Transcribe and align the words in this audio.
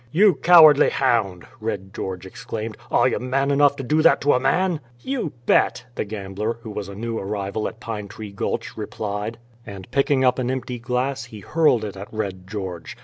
"You 0.11 0.33
cowardly 0.33 0.89
hound!" 0.89 1.45
Red 1.59 1.93
George 1.93 2.25
exclaimed. 2.25 2.75
"Are 2.89 3.07
you 3.07 3.19
man 3.19 3.51
enough 3.51 3.75
to 3.75 3.83
do 3.83 4.01
that 4.01 4.19
to 4.21 4.33
a 4.33 4.39
man?" 4.39 4.79
"You 5.01 5.33
bet," 5.45 5.85
the 5.93 6.05
gambler, 6.05 6.57
who 6.63 6.71
was 6.71 6.89
a 6.89 6.95
new 6.95 7.19
arrival 7.19 7.67
at 7.67 7.79
Pine 7.79 8.07
Tree 8.07 8.31
Gulch, 8.31 8.75
replied; 8.75 9.37
and 9.63 9.91
picking 9.91 10.25
up 10.25 10.39
an 10.39 10.49
empty 10.49 10.79
glass, 10.79 11.25
he 11.25 11.41
hurled 11.41 11.85
it 11.85 11.95
at 11.95 12.11
Red 12.11 12.47
George. 12.47 12.97